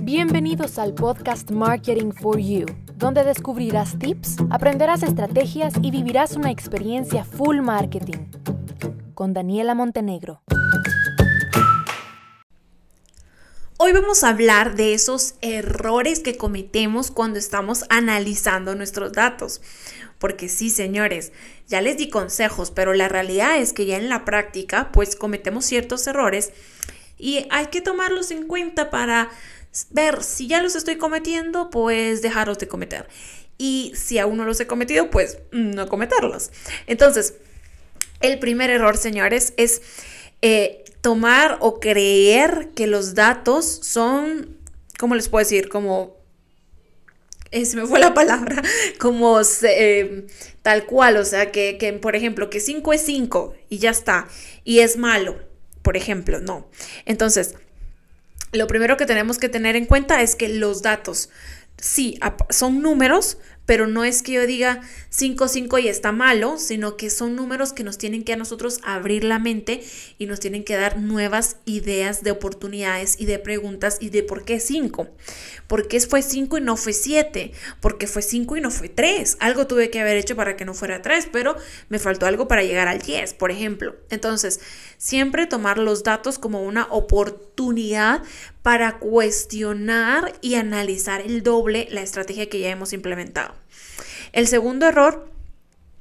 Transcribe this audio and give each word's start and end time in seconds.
Bienvenidos 0.00 0.80
al 0.80 0.94
podcast 0.94 1.52
Marketing 1.52 2.10
for 2.10 2.40
You, 2.40 2.66
donde 2.96 3.22
descubrirás 3.22 3.96
tips, 3.96 4.38
aprenderás 4.50 5.04
estrategias 5.04 5.74
y 5.80 5.92
vivirás 5.92 6.32
una 6.32 6.50
experiencia 6.50 7.24
full 7.24 7.60
marketing. 7.60 8.26
Con 9.14 9.32
Daniela 9.32 9.76
Montenegro. 9.76 10.42
Hoy 13.78 13.92
vamos 13.92 14.24
a 14.24 14.30
hablar 14.30 14.74
de 14.74 14.92
esos 14.92 15.36
errores 15.40 16.18
que 16.18 16.36
cometemos 16.36 17.12
cuando 17.12 17.38
estamos 17.38 17.84
analizando 17.90 18.74
nuestros 18.74 19.12
datos. 19.12 19.60
Porque 20.18 20.48
sí, 20.48 20.68
señores, 20.68 21.32
ya 21.68 21.80
les 21.80 21.96
di 21.96 22.10
consejos, 22.10 22.72
pero 22.72 22.92
la 22.92 23.08
realidad 23.08 23.58
es 23.58 23.72
que 23.72 23.86
ya 23.86 23.98
en 23.98 24.08
la 24.08 24.24
práctica, 24.24 24.90
pues 24.92 25.14
cometemos 25.14 25.64
ciertos 25.64 26.06
errores 26.08 26.52
y 27.22 27.46
hay 27.50 27.66
que 27.66 27.80
tomarlos 27.80 28.32
en 28.32 28.48
cuenta 28.48 28.90
para 28.90 29.30
ver 29.90 30.24
si 30.24 30.48
ya 30.48 30.60
los 30.60 30.74
estoy 30.74 30.96
cometiendo, 30.96 31.70
pues 31.70 32.20
dejarlos 32.20 32.58
de 32.58 32.66
cometer. 32.66 33.08
Y 33.58 33.92
si 33.94 34.18
aún 34.18 34.38
no 34.38 34.44
los 34.44 34.58
he 34.58 34.66
cometido, 34.66 35.08
pues 35.08 35.38
no 35.52 35.88
cometerlos. 35.88 36.50
Entonces, 36.88 37.34
el 38.20 38.40
primer 38.40 38.70
error, 38.70 38.96
señores, 38.96 39.54
es 39.56 39.82
eh, 40.42 40.84
tomar 41.00 41.58
o 41.60 41.78
creer 41.78 42.70
que 42.74 42.88
los 42.88 43.14
datos 43.14 43.66
son, 43.66 44.58
¿cómo 44.98 45.14
les 45.14 45.28
puedo 45.28 45.44
decir? 45.44 45.68
Como 45.68 46.16
eh, 47.52 47.66
se 47.66 47.76
me 47.76 47.86
fue 47.86 48.00
la 48.00 48.14
palabra, 48.14 48.60
como 48.98 49.40
eh, 49.62 50.26
tal 50.62 50.86
cual, 50.86 51.18
o 51.18 51.24
sea, 51.24 51.52
que, 51.52 51.78
que, 51.78 51.92
por 51.92 52.16
ejemplo, 52.16 52.50
que 52.50 52.58
5 52.58 52.92
es 52.92 53.02
5 53.02 53.54
y 53.68 53.78
ya 53.78 53.90
está, 53.90 54.26
y 54.64 54.80
es 54.80 54.96
malo, 54.96 55.51
por 55.82 55.96
ejemplo, 55.96 56.40
no. 56.40 56.68
Entonces, 57.04 57.54
lo 58.52 58.66
primero 58.66 58.96
que 58.96 59.06
tenemos 59.06 59.38
que 59.38 59.48
tener 59.48 59.76
en 59.76 59.86
cuenta 59.86 60.22
es 60.22 60.36
que 60.36 60.48
los 60.48 60.82
datos, 60.82 61.30
sí, 61.76 62.18
son 62.50 62.82
números, 62.82 63.38
pero 63.66 63.86
no 63.86 64.04
es 64.04 64.22
que 64.22 64.32
yo 64.32 64.46
diga 64.46 64.80
5, 65.10 65.48
5 65.48 65.78
y 65.78 65.88
está 65.88 66.12
malo, 66.12 66.58
sino 66.58 66.96
que 66.96 67.10
son 67.10 67.36
números 67.36 67.72
que 67.72 67.84
nos 67.84 67.98
tienen 67.98 68.24
que 68.24 68.32
a 68.32 68.36
nosotros 68.36 68.80
abrir 68.82 69.24
la 69.24 69.38
mente 69.38 69.82
y 70.18 70.26
nos 70.26 70.40
tienen 70.40 70.64
que 70.64 70.76
dar 70.76 70.98
nuevas 70.98 71.56
ideas 71.64 72.22
de 72.22 72.30
oportunidades 72.30 73.16
y 73.20 73.26
de 73.26 73.38
preguntas 73.38 73.98
y 74.00 74.10
de 74.10 74.22
por 74.22 74.44
qué 74.44 74.60
5. 74.60 75.08
¿Por 75.66 75.88
qué 75.88 76.00
fue 76.00 76.22
5 76.22 76.58
y 76.58 76.60
no 76.60 76.76
fue 76.76 76.92
7? 76.92 77.52
¿Por 77.80 77.98
qué 77.98 78.06
fue 78.06 78.22
5 78.22 78.56
y 78.56 78.60
no 78.60 78.70
fue 78.70 78.88
3? 78.88 79.36
Algo 79.40 79.66
tuve 79.66 79.90
que 79.90 80.00
haber 80.00 80.16
hecho 80.16 80.36
para 80.36 80.56
que 80.56 80.64
no 80.64 80.74
fuera 80.74 81.02
3, 81.02 81.28
pero 81.32 81.56
me 81.88 81.98
faltó 81.98 82.26
algo 82.26 82.48
para 82.48 82.62
llegar 82.62 82.88
al 82.88 83.00
10, 83.00 83.34
por 83.34 83.50
ejemplo. 83.50 83.96
Entonces, 84.10 84.60
siempre 84.98 85.46
tomar 85.46 85.78
los 85.78 86.02
datos 86.02 86.38
como 86.38 86.62
una 86.62 86.86
oportunidad 86.90 88.22
para 88.62 88.98
cuestionar 88.98 90.34
y 90.40 90.54
analizar 90.54 91.20
el 91.20 91.42
doble 91.42 91.88
la 91.90 92.02
estrategia 92.02 92.48
que 92.48 92.60
ya 92.60 92.70
hemos 92.70 92.92
implementado. 92.92 93.54
El 94.32 94.46
segundo 94.46 94.86
error 94.86 95.30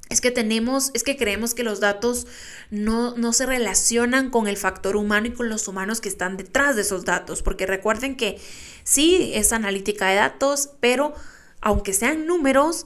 es 0.09 0.19
que 0.19 0.29
tenemos, 0.29 0.91
es 0.93 1.03
que 1.03 1.15
creemos 1.15 1.53
que 1.53 1.63
los 1.63 1.79
datos 1.79 2.27
no, 2.69 3.15
no, 3.15 3.31
se 3.31 3.45
relacionan 3.45 4.29
con 4.29 4.47
el 4.47 4.57
factor 4.57 4.97
humano 4.97 5.27
y 5.27 5.31
con 5.31 5.49
los 5.49 5.67
humanos 5.69 6.01
que 6.01 6.09
están 6.09 6.35
detrás 6.35 6.75
de 6.75 6.81
esos 6.81 7.05
datos, 7.05 7.41
porque 7.41 7.65
recuerden 7.65 8.17
que 8.17 8.37
sí 8.83 9.31
es 9.33 9.53
analítica 9.53 10.09
de 10.09 10.15
datos, 10.15 10.69
pero 10.81 11.13
aunque 11.61 11.93
sean 11.93 12.25
números, 12.25 12.85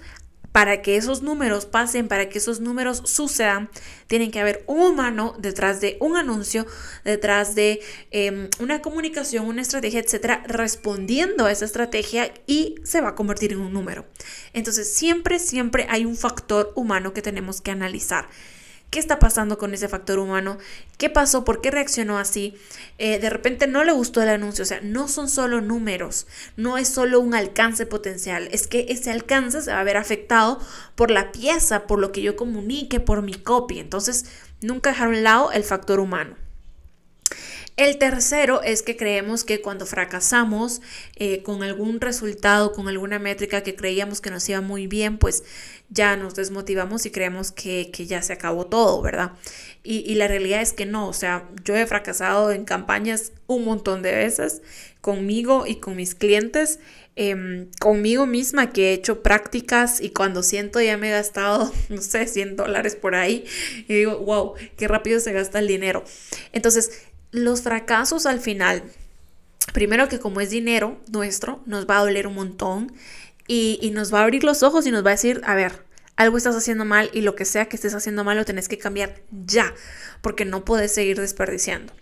para 0.56 0.82
que 0.82 0.96
esos 0.96 1.22
números 1.22 1.66
pasen, 1.66 2.08
para 2.08 2.30
que 2.30 2.38
esos 2.38 2.62
números 2.62 3.02
sucedan, 3.04 3.70
tienen 4.08 4.32
que 4.32 4.40
haber 4.40 4.64
un 4.68 4.94
humano 4.94 5.36
detrás 5.38 5.82
de 5.82 5.98
un 6.00 6.16
anuncio, 6.16 6.66
detrás 7.04 7.56
de 7.56 7.82
em, 8.12 8.50
una 8.62 8.82
comunicación, 8.82 9.48
una 9.48 9.62
estrategia, 9.62 10.00
etcétera, 10.00 10.44
respondiendo 10.48 11.46
a 11.46 11.52
esa 11.52 11.66
estrategia 11.66 12.34
y 12.48 12.76
se 12.86 13.02
va 13.02 13.10
a 13.10 13.16
convertir 13.16 13.52
en 13.52 13.60
un 13.60 13.74
número. 13.74 14.06
Entonces, 14.54 14.94
siempre, 14.94 15.40
siempre 15.40 15.88
hay 15.90 16.06
un 16.06 16.16
factor 16.16 16.72
humano 16.78 17.12
que 17.12 17.22
tenemos 17.22 17.60
que 17.60 17.72
analizar. 17.72 18.30
¿Qué 18.96 19.02
está 19.02 19.20
pasando 19.20 19.58
con 19.58 19.74
ese 19.74 19.90
factor 19.90 20.20
humano? 20.20 20.58
¿Qué 20.98 21.10
pasó? 21.10 21.44
¿Por 21.44 21.60
qué 21.60 21.70
reaccionó 21.70 22.18
así? 22.18 22.56
Eh, 22.98 23.20
de 23.20 23.30
repente 23.30 23.68
no 23.68 23.84
le 23.84 23.92
gustó 23.92 24.22
el 24.22 24.30
anuncio. 24.30 24.64
O 24.64 24.66
sea, 24.66 24.80
no 24.80 25.10
son 25.10 25.28
solo 25.28 25.60
números, 25.60 26.28
no 26.56 26.78
es 26.78 26.88
solo 26.88 27.20
un 27.20 27.36
alcance 27.36 27.86
potencial. 27.86 28.48
Es 28.54 28.68
que 28.68 28.86
ese 28.88 29.12
alcance 29.12 29.62
se 29.62 29.74
va 29.74 29.82
a 29.82 29.84
ver 29.84 29.98
afectado 29.98 30.62
por 30.96 31.12
la 31.12 31.34
pieza, 31.34 31.88
por 31.88 32.00
lo 32.00 32.14
que 32.14 32.22
yo 32.22 32.38
comunique, 32.38 33.02
por 33.02 33.22
mi 33.22 33.34
copy. 33.34 33.80
Entonces, 33.80 34.28
nunca 34.62 34.92
dejar 34.92 35.08
a 35.08 35.10
un 35.10 35.24
lado 35.24 35.52
el 35.52 35.66
factor 35.66 36.00
humano. 36.00 36.38
El 37.78 37.98
tercero 37.98 38.62
es 38.62 38.82
que 38.82 38.96
creemos 38.96 39.44
que 39.44 39.62
cuando 39.62 39.86
fracasamos 39.86 40.82
eh, 41.18 41.44
con 41.44 41.62
algún 41.62 42.00
resultado, 42.00 42.72
con 42.72 42.88
alguna 42.88 43.20
métrica 43.20 43.64
que 43.64 43.76
creíamos 43.76 44.22
que 44.22 44.30
nos 44.30 44.48
iba 44.48 44.62
muy 44.62 44.88
bien, 44.88 45.18
pues 45.18 45.44
ya 45.90 46.16
nos 46.16 46.36
desmotivamos 46.36 47.06
y 47.06 47.12
creemos 47.12 47.52
que, 47.52 47.92
ya 47.92 48.22
se 48.22 48.32
acabó 48.32 48.66
todo, 48.68 49.02
¿verdad? 49.02 49.34
Y, 49.84 50.16
la 50.16 50.28
realidad 50.28 50.62
es 50.62 50.72
que 50.74 50.86
no, 50.86 51.08
o 51.08 51.14
sea, 51.14 51.50
yo 51.64 51.76
he 51.76 51.86
fracasado 51.86 52.52
en 52.52 52.64
campañas 52.64 53.34
un 53.46 53.66
montón 53.66 54.02
de 54.02 54.16
veces 54.16 54.62
conmigo 55.02 55.66
y 55.68 55.76
con 55.76 55.96
mis 55.98 56.16
clientes. 56.16 56.80
Em, 57.18 57.70
conmigo 57.80 58.26
misma 58.26 58.72
que 58.72 58.90
he 58.90 58.94
hecho 58.94 59.22
prácticas 59.24 60.02
y 60.02 60.10
cuando 60.10 60.44
siento 60.44 60.82
ya 60.82 60.98
me 60.98 61.10
he 61.10 61.12
gastado, 61.12 61.72
no 61.90 62.02
sé, 62.02 62.28
100 62.28 62.56
dólares 62.56 62.96
por 62.96 63.16
ahí 63.16 63.46
y 63.88 63.94
digo, 63.94 64.18
wow, 64.20 64.54
qué 64.76 64.88
rápido 64.88 65.20
se 65.20 65.32
gasta 65.32 65.60
el 65.60 65.68
dinero. 65.68 66.04
Entonces, 66.52 67.06
los 67.32 67.62
fracasos 67.62 68.26
al 68.26 68.40
final, 68.40 68.84
primero 69.74 70.08
que 70.08 70.20
como 70.20 70.42
es 70.42 70.50
dinero 70.50 71.00
nuestro, 71.12 71.62
nos 71.66 71.88
va 71.88 71.98
a 71.98 72.02
doler 72.02 72.28
un 72.28 72.36
montón 72.36 72.94
y, 73.48 73.92
nos 73.94 74.14
va 74.14 74.20
a 74.20 74.24
abrir 74.24 74.44
los 74.44 74.64
ojos 74.64 74.88
y 74.88 74.92
nos 74.92 75.06
va 75.06 75.10
a 75.10 75.14
decir, 75.14 75.42
a 75.46 75.56
ver, 75.56 75.84
algo 76.16 76.38
estás 76.38 76.56
haciendo 76.56 76.86
mal 76.86 77.10
y 77.14 77.22
lo 77.22 77.36
que 77.36 77.46
sea 77.46 77.66
que 77.66 77.76
estés 77.76 77.94
haciendo 77.94 78.24
mal 78.24 78.38
lo 78.38 78.46
tenés 78.46 78.68
que 78.68 78.78
cambiar 78.78 79.22
ya, 79.46 79.74
porque 80.22 80.46
no 80.46 80.66
puedes 80.66 80.94
seguir 80.94 81.20
desperdiciando. 81.20 81.94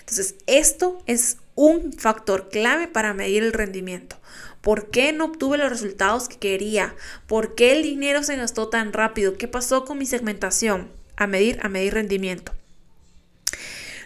Entonces, 0.00 0.36
esto 0.46 1.02
es 1.06 1.38
un 1.56 1.92
factor 1.92 2.48
clave 2.48 2.86
para 2.86 3.12
medir 3.12 3.42
el 3.42 3.52
rendimiento. 3.52 4.16
¿Por 4.60 4.90
qué 4.90 5.12
no 5.12 5.26
obtuve 5.26 5.58
los 5.58 5.70
resultados 5.70 6.28
que 6.28 6.38
quería? 6.38 6.94
¿Por 7.26 7.54
qué 7.54 7.72
el 7.72 7.82
dinero 7.82 8.22
se 8.22 8.36
gastó 8.36 8.68
tan 8.68 8.92
rápido? 8.92 9.36
¿Qué 9.36 9.48
pasó 9.48 9.84
con 9.84 9.98
mi 9.98 10.06
segmentación? 10.06 10.90
A 11.16 11.26
medir, 11.26 11.58
a 11.62 11.68
medir 11.68 11.94
rendimiento. 11.94 12.52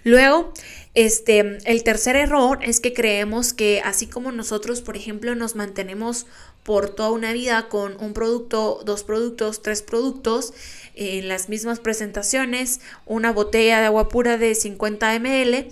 Luego, 0.04 0.52
este, 0.94 1.58
el 1.64 1.82
tercer 1.84 2.16
error 2.16 2.58
es 2.62 2.80
que 2.80 2.92
creemos 2.92 3.52
que 3.52 3.80
así 3.84 4.06
como 4.06 4.32
nosotros, 4.32 4.80
por 4.80 4.96
ejemplo, 4.96 5.34
nos 5.34 5.54
mantenemos 5.54 6.26
por 6.64 6.90
toda 6.90 7.10
una 7.10 7.32
vida 7.32 7.68
con 7.68 7.96
un 8.00 8.12
producto, 8.12 8.82
dos 8.84 9.02
productos, 9.04 9.62
tres 9.62 9.82
productos 9.82 10.52
en 10.94 11.28
las 11.28 11.48
mismas 11.48 11.80
presentaciones, 11.80 12.80
una 13.06 13.32
botella 13.32 13.80
de 13.80 13.86
agua 13.86 14.08
pura 14.08 14.36
de 14.36 14.54
50 14.54 15.18
ml, 15.18 15.68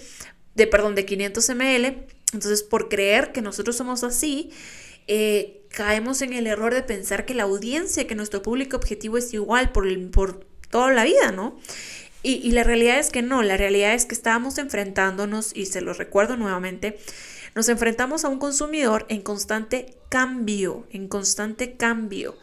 de 0.55 0.67
perdón, 0.67 0.95
de 0.95 1.05
500 1.05 1.49
ml. 1.51 2.07
Entonces, 2.33 2.63
por 2.63 2.89
creer 2.89 3.33
que 3.33 3.43
nosotros 3.43 3.77
somos 3.77 4.05
así, 4.05 4.51
eh, 5.07 5.63
caemos 5.71 6.23
en 6.23 6.33
el 6.33 6.47
error 6.47 6.75
de 6.75 6.83
pensar 6.83 7.25
que 7.25 7.35
la 7.35 7.45
audiencia, 7.45 8.07
que 8.07 8.15
nuestro 8.15 8.43
público 8.43 8.77
objetivo 8.77 9.19
es 9.19 9.33
igual 9.33 9.73
por, 9.73 10.11
por 10.11 10.45
toda 10.71 10.93
la 10.93 11.05
vida, 11.05 11.33
¿no? 11.33 11.59
Y, 12.23 12.51
la 12.51 12.65
realidad 12.65 12.99
es 12.99 13.11
que 13.11 13.23
no, 13.23 13.43
la 13.43 13.57
realidad 13.57 13.95
es 13.95 14.05
que 14.05 14.15
estábamos 14.15 14.59
enfrentándonos, 14.59 15.55
y 15.55 15.67
se 15.67 15.81
lo 15.81 15.93
recuerdo 15.93 16.37
nuevamente, 16.37 16.99
nos 17.55 17.69
enfrentamos 17.69 18.25
a 18.25 18.29
un 18.29 18.39
consumidor 18.39 19.07
en 19.09 19.23
constante 19.23 19.95
cambio, 20.09 20.87
en 20.91 21.09
constante 21.09 21.77
cambio. 21.77 22.37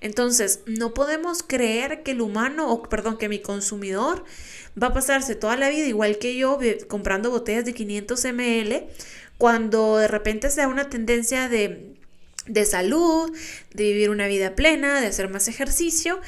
Entonces, 0.00 0.60
no 0.66 0.94
podemos 0.94 1.42
creer 1.42 2.02
que 2.02 2.12
el 2.12 2.20
humano, 2.22 2.72
o 2.72 2.82
perdón, 2.82 3.18
que 3.18 3.28
mi 3.28 3.40
consumidor 3.40 4.24
va 4.80 4.88
a 4.88 4.92
pasarse 4.92 5.34
toda 5.34 5.56
la 5.56 5.68
vida 5.68 5.86
igual 5.86 6.18
que 6.18 6.36
yo 6.36 6.58
comprando 6.88 7.30
botellas 7.30 7.64
de 7.64 7.74
500 7.74 8.24
ml 8.26 8.86
cuando 9.38 9.96
de 9.96 10.08
repente 10.08 10.50
sea 10.50 10.68
una 10.68 10.88
tendencia 10.88 11.48
de, 11.48 11.94
de 12.46 12.64
salud, 12.64 13.32
de 13.74 13.84
vivir 13.84 14.10
una 14.10 14.26
vida 14.26 14.54
plena, 14.54 15.00
de 15.00 15.06
hacer 15.06 15.28
más 15.28 15.48
ejercicio 15.48 16.20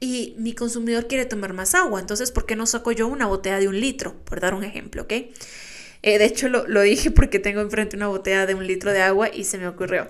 y 0.00 0.34
mi 0.38 0.54
consumidor 0.54 1.06
quiere 1.06 1.26
tomar 1.26 1.52
más 1.52 1.74
agua. 1.74 2.00
Entonces, 2.00 2.32
¿por 2.32 2.46
qué 2.46 2.56
no 2.56 2.66
saco 2.66 2.90
yo 2.90 3.06
una 3.06 3.26
botella 3.26 3.58
de 3.60 3.68
un 3.68 3.78
litro? 3.78 4.14
Por 4.24 4.40
dar 4.40 4.54
un 4.54 4.64
ejemplo, 4.64 5.02
¿ok? 5.02 5.12
Eh, 5.12 6.18
de 6.18 6.24
hecho, 6.24 6.48
lo, 6.48 6.66
lo, 6.66 6.80
dije 6.80 7.10
porque 7.10 7.38
tengo 7.38 7.60
enfrente 7.60 7.96
una 7.96 8.08
botella 8.08 8.46
de 8.46 8.54
un 8.54 8.66
litro 8.66 8.92
de 8.92 9.02
agua 9.02 9.28
y 9.32 9.44
se 9.44 9.58
me 9.58 9.68
ocurrió. 9.68 10.08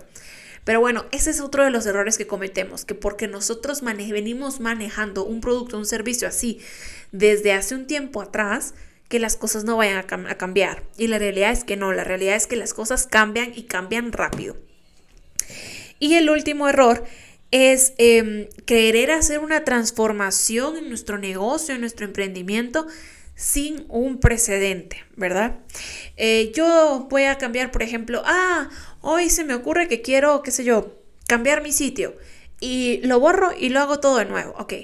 Pero 0.65 0.79
bueno, 0.79 1.07
ese 1.11 1.31
es 1.31 1.41
otro 1.41 1.65
de 1.65 1.71
los 1.71 1.87
errores 1.87 2.19
que 2.19 2.27
cometemos, 2.27 2.85
que 2.85 2.95
porque 2.95 3.27
nosotros 3.27 3.83
venimos 3.83 4.61
manejando 4.61 5.25
un 5.25 5.41
producto, 5.41 5.77
un 5.79 5.87
servicio 5.87 6.29
así 6.29 6.61
desde 7.13 7.53
hace 7.53 7.75
un 7.75 7.87
tiempo 7.87 8.23
atrás, 8.23 8.75
que 9.09 9.19
las 9.19 9.37
cosas 9.37 9.65
no 9.65 9.77
vayan 9.79 9.97
a, 9.97 10.31
a 10.31 10.35
cambiar. 10.37 10.85
Y 10.97 11.09
la 11.09 11.19
realidad 11.19 11.51
es 11.51 11.65
que 11.65 11.77
no, 11.77 11.93
la 11.93 12.05
realidad 12.05 12.37
es 12.37 12.47
que 12.47 12.57
las 12.57 12.75
cosas 12.75 13.09
cambian 13.09 13.53
y 13.57 13.65
cambian 13.65 14.13
rápido. 14.13 14.57
Y 15.99 16.15
el 16.15 16.31
último 16.31 16.69
error 16.69 17.05
es 17.51 17.95
em, 17.99 18.49
querer 18.65 19.11
hacer 19.11 19.41
una 19.41 19.65
transformación 19.65 20.77
en 20.77 20.89
nuestro 20.89 21.19
negocio, 21.19 21.75
en 21.75 21.81
nuestro 21.81 22.07
emprendimiento, 22.07 22.87
sin 23.35 23.87
un 23.89 24.21
precedente, 24.21 25.05
¿verdad? 25.17 25.59
Eh, 26.17 26.53
yo 26.55 27.07
voy 27.11 27.25
a 27.25 27.39
cambiar, 27.39 27.71
por 27.71 27.83
ejemplo, 27.83 28.23
ah, 28.25 28.69
hoy 29.01 29.31
se 29.31 29.45
me 29.45 29.55
ocurre 29.55 29.89
que 29.89 30.03
quiero, 30.03 30.43
qué 30.43 30.51
sé 30.51 30.63
yo, 30.63 30.95
cambiar 31.27 31.63
mi 31.63 31.73
sitio 31.73 32.17
y 32.61 33.01
lo 33.05 33.19
borro 33.19 33.53
y 33.59 33.71
lo 33.71 33.81
hago 33.81 33.99
todo 33.99 34.19
de 34.19 34.27
nuevo. 34.27 34.55
Ok, 34.59 34.75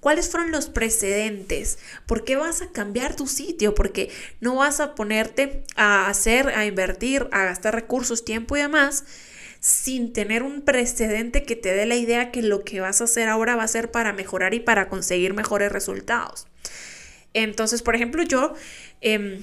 ¿cuáles 0.00 0.30
fueron 0.30 0.50
los 0.50 0.68
precedentes? 0.68 1.78
¿Por 2.06 2.24
qué 2.24 2.36
vas 2.36 2.62
a 2.62 2.72
cambiar 2.72 3.14
tu 3.14 3.26
sitio? 3.26 3.74
Porque 3.74 4.10
no 4.40 4.56
vas 4.56 4.80
a 4.80 4.94
ponerte 4.94 5.62
a 5.76 6.08
hacer, 6.08 6.48
a 6.48 6.64
invertir, 6.64 7.28
a 7.32 7.44
gastar 7.44 7.74
recursos, 7.74 8.24
tiempo 8.24 8.56
y 8.56 8.62
demás 8.62 9.04
sin 9.66 10.12
tener 10.12 10.44
un 10.44 10.62
precedente 10.62 11.42
que 11.42 11.56
te 11.56 11.74
dé 11.74 11.86
la 11.86 11.96
idea 11.96 12.30
que 12.30 12.40
lo 12.40 12.62
que 12.62 12.78
vas 12.78 13.00
a 13.00 13.04
hacer 13.04 13.28
ahora 13.28 13.56
va 13.56 13.64
a 13.64 13.68
ser 13.68 13.90
para 13.90 14.12
mejorar 14.12 14.54
y 14.54 14.60
para 14.60 14.88
conseguir 14.88 15.34
mejores 15.34 15.72
resultados. 15.72 16.46
Entonces, 17.34 17.82
por 17.82 17.96
ejemplo, 17.96 18.22
yo 18.22 18.54
em, 19.00 19.42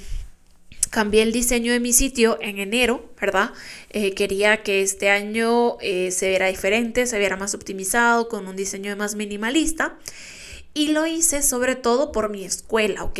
cambié 0.91 1.23
el 1.23 1.33
diseño 1.33 1.73
de 1.73 1.81
mi 1.81 1.91
sitio 1.91 2.37
en 2.39 2.59
enero, 2.59 3.11
¿verdad? 3.19 3.51
Eh, 3.89 4.13
quería 4.13 4.63
que 4.63 4.81
este 4.81 5.09
año 5.09 5.77
eh, 5.81 6.09
se 6.11 6.29
viera 6.29 6.47
diferente, 6.47 7.05
se 7.05 7.19
viera 7.19 7.35
más 7.35 7.53
optimizado, 7.53 8.29
con 8.29 8.47
un 8.47 8.55
diseño 8.55 8.95
más 8.95 9.15
minimalista. 9.15 9.99
Y 10.73 10.93
lo 10.93 11.05
hice 11.05 11.41
sobre 11.41 11.75
todo 11.75 12.13
por 12.13 12.29
mi 12.29 12.45
escuela, 12.45 13.03
¿ok? 13.03 13.19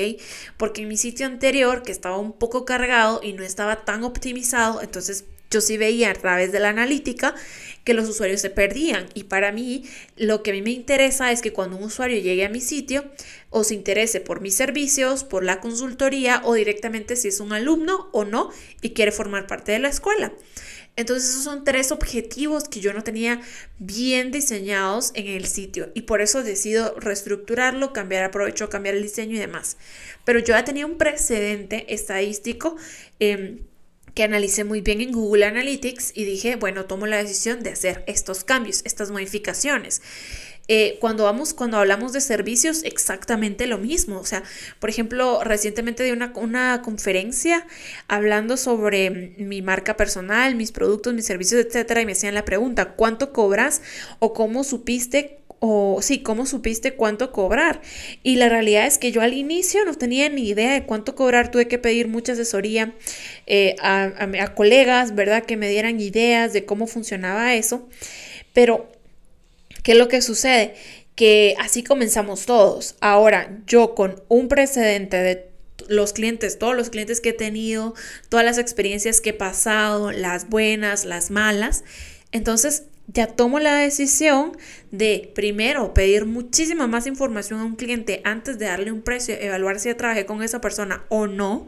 Porque 0.55 0.83
en 0.83 0.87
mi 0.87 0.95
sitio 0.95 1.25
anterior, 1.25 1.83
que 1.83 1.91
estaba 1.91 2.17
un 2.17 2.31
poco 2.31 2.63
cargado 2.63 3.19
y 3.21 3.33
no 3.33 3.43
estaba 3.43 3.83
tan 3.83 4.05
optimizado, 4.05 4.81
entonces 4.81 5.25
yo 5.49 5.61
sí 5.61 5.77
veía 5.77 6.11
a 6.11 6.13
través 6.13 6.51
de 6.51 6.59
la 6.59 6.69
analítica 6.69 7.35
que 7.83 7.93
los 7.93 8.07
usuarios 8.07 8.41
se 8.41 8.49
perdían. 8.49 9.07
Y 9.13 9.25
para 9.25 9.51
mí, 9.51 9.85
lo 10.17 10.41
que 10.41 10.51
a 10.51 10.53
mí 10.53 10.61
me 10.61 10.71
interesa 10.71 11.31
es 11.31 11.41
que 11.41 11.53
cuando 11.53 11.77
un 11.77 11.83
usuario 11.83 12.19
llegue 12.19 12.45
a 12.45 12.49
mi 12.49 12.61
sitio 12.61 13.05
o 13.49 13.63
se 13.63 13.75
interese 13.75 14.19
por 14.21 14.41
mis 14.41 14.55
servicios, 14.55 15.23
por 15.23 15.43
la 15.43 15.59
consultoría 15.59 16.41
o 16.45 16.53
directamente 16.53 17.15
si 17.15 17.27
es 17.27 17.39
un 17.39 17.53
alumno 17.53 18.09
o 18.11 18.25
no 18.25 18.49
y 18.81 18.91
quiere 18.91 19.11
formar 19.11 19.47
parte 19.47 19.71
de 19.71 19.79
la 19.79 19.89
escuela. 19.89 20.33
Entonces 20.95 21.31
esos 21.31 21.43
son 21.43 21.63
tres 21.63 21.91
objetivos 21.91 22.69
que 22.69 22.79
yo 22.79 22.93
no 22.93 23.03
tenía 23.03 23.41
bien 23.79 24.31
diseñados 24.31 25.11
en 25.15 25.25
el 25.27 25.47
sitio 25.47 25.89
y 25.95 26.03
por 26.03 26.21
eso 26.21 26.43
decido 26.43 26.93
reestructurarlo, 26.99 27.93
cambiar 27.93 28.23
aprovecho, 28.23 28.69
cambiar 28.69 28.95
el 28.95 29.01
diseño 29.01 29.35
y 29.35 29.39
demás. 29.39 29.77
Pero 30.23 30.37
yo 30.39 30.53
ya 30.53 30.63
tenía 30.63 30.85
un 30.85 30.99
precedente 30.99 31.91
estadístico. 31.93 32.75
Eh, 33.19 33.63
que 34.13 34.23
analicé 34.23 34.63
muy 34.63 34.81
bien 34.81 35.01
en 35.01 35.11
Google 35.11 35.45
Analytics 35.45 36.11
y 36.15 36.25
dije, 36.25 36.55
bueno, 36.55 36.85
tomo 36.85 37.07
la 37.07 37.17
decisión 37.17 37.63
de 37.63 37.71
hacer 37.71 38.03
estos 38.07 38.43
cambios, 38.43 38.81
estas 38.85 39.11
modificaciones. 39.11 40.01
Eh, 40.69 40.97
cuando 41.01 41.25
vamos, 41.25 41.53
cuando 41.53 41.77
hablamos 41.77 42.13
de 42.13 42.21
servicios, 42.21 42.83
exactamente 42.83 43.67
lo 43.67 43.77
mismo. 43.77 44.19
O 44.19 44.25
sea, 44.25 44.43
por 44.79 44.89
ejemplo, 44.89 45.43
recientemente 45.43 46.03
di 46.03 46.11
una, 46.11 46.31
una 46.35 46.81
conferencia 46.81 47.67
hablando 48.07 48.55
sobre 48.55 49.35
mi 49.37 49.61
marca 49.61 49.97
personal, 49.97 50.55
mis 50.55 50.71
productos, 50.71 51.13
mis 51.13 51.25
servicios, 51.25 51.65
etcétera, 51.65 52.01
y 52.01 52.05
me 52.05 52.13
hacían 52.13 52.33
la 52.33 52.45
pregunta, 52.45 52.93
¿cuánto 52.93 53.33
cobras 53.33 53.81
o 54.19 54.33
cómo 54.33 54.63
supiste 54.63 55.42
o 55.65 56.01
sí, 56.01 56.19
¿cómo 56.19 56.45
supiste 56.45 56.95
cuánto 56.95 57.31
cobrar? 57.31 57.79
Y 58.21 58.35
la 58.35 58.49
realidad 58.49 58.85
es 58.85 58.97
que 58.97 59.13
yo 59.13 59.21
al 59.21 59.31
inicio 59.33 59.85
no 59.85 59.93
tenía 59.93 60.27
ni 60.27 60.49
idea 60.49 60.73
de 60.73 60.83
cuánto 60.83 61.15
cobrar, 61.15 61.51
tuve 61.51 61.69
que 61.69 61.77
pedir 61.77 62.09
mucha 62.09 62.33
asesoría 62.33 62.93
eh, 63.47 63.77
a, 63.79 64.11
a, 64.41 64.55
colegas, 64.55 65.15
¿verdad? 65.15 65.45
Que 65.45 65.55
me 65.55 65.69
dieran 65.69 66.01
ideas 66.01 66.51
de 66.51 66.65
cómo 66.65 66.85
funcionaba 66.85 67.55
eso. 67.55 67.87
Pero, 68.51 68.91
¿qué 69.83 69.93
es 69.93 69.97
lo 69.97 70.09
que 70.09 70.21
sucede? 70.21 70.75
Que 71.15 71.55
así 71.57 71.81
comenzamos 71.81 72.45
todos. 72.45 72.95
Ahora, 72.99 73.57
yo 73.65 73.95
con 73.95 74.21
un 74.27 74.49
precedente 74.49 75.15
de 75.15 75.47
los 75.87 76.11
clientes, 76.11 76.59
todos 76.59 76.75
los 76.75 76.89
clientes 76.89 77.21
que 77.21 77.29
he 77.29 77.33
tenido, 77.33 77.93
todas 78.27 78.45
las 78.45 78.57
experiencias 78.57 79.21
que 79.21 79.29
he 79.29 79.33
pasado, 79.33 80.11
las 80.11 80.49
buenas, 80.49 81.05
las 81.05 81.31
malas, 81.31 81.85
entonces 82.33 82.83
ya 83.07 83.27
tomo 83.27 83.59
la 83.59 83.75
decisión 83.75 84.57
de 84.91 85.31
primero 85.35 85.93
pedir 85.93 86.25
muchísima 86.25 86.87
más 86.87 87.07
información 87.07 87.59
a 87.59 87.65
un 87.65 87.75
cliente 87.75 88.21
antes 88.23 88.59
de 88.59 88.65
darle 88.65 88.91
un 88.91 89.01
precio, 89.01 89.35
evaluar 89.39 89.79
si 89.79 89.89
ya 89.89 89.97
trabajé 89.97 90.25
con 90.25 90.43
esa 90.43 90.59
persona 90.61 91.03
o 91.09 91.27
no. 91.27 91.67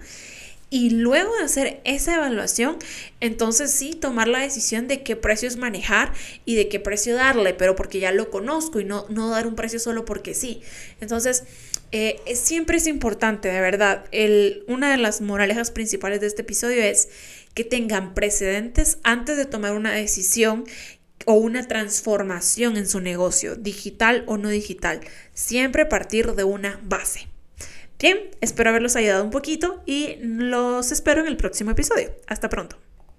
Y 0.72 0.90
luego 0.90 1.32
de 1.38 1.44
hacer 1.44 1.80
esa 1.86 2.16
evaluación, 2.16 2.78
entonces 3.22 3.72
sí 3.72 3.94
tomar 3.94 4.28
la 4.28 4.40
decisión 4.40 4.88
de 4.88 5.04
qué 5.04 5.16
precios 5.16 5.58
manejar 5.58 6.12
y 6.44 6.56
de 6.56 6.68
qué 6.68 6.80
precio 6.80 7.16
darle, 7.16 7.54
pero 7.54 7.76
porque 7.76 8.00
ya 8.00 8.12
lo 8.12 8.32
conozco 8.32 8.80
y 8.80 8.84
no, 8.84 9.06
no 9.10 9.30
dar 9.30 9.46
un 9.46 9.56
precio 9.56 9.80
solo 9.80 10.06
porque 10.06 10.34
sí. 10.34 10.62
Entonces, 11.00 11.44
eh, 11.92 12.20
siempre 12.34 12.78
es 12.78 12.88
importante, 12.88 13.48
de 13.48 13.62
verdad. 13.62 14.06
El, 14.12 14.66
una 14.68 14.92
de 14.92 14.98
las 14.98 15.22
moralejas 15.22 15.70
principales 15.72 16.20
de 16.20 16.28
este 16.28 16.42
episodio 16.42 16.82
es 16.82 17.10
que 17.56 17.64
tengan 17.64 18.14
precedentes 18.14 19.00
antes 19.04 19.38
de 19.38 19.46
tomar 19.46 19.74
una 19.74 19.94
decisión 19.94 20.66
o 21.26 21.34
una 21.34 21.68
transformación 21.68 22.78
en 22.78 22.88
su 22.88 23.00
negocio, 23.00 23.56
digital 23.56 24.24
o 24.28 24.38
no 24.38 24.50
digital. 24.50 25.00
Siempre 25.34 25.88
partir 25.88 26.36
de 26.36 26.44
una 26.44 26.80
base. 26.84 27.28
Bien, 27.98 28.20
espero 28.42 28.70
haberlos 28.70 28.96
ayudado 28.96 29.24
un 29.24 29.32
poquito 29.32 29.82
y 29.88 30.18
los 30.20 30.92
espero 30.92 31.22
en 31.22 31.28
el 31.28 31.38
próximo 31.38 31.72
episodio. 31.72 32.14
Hasta 32.28 32.50
pronto. 32.50 32.78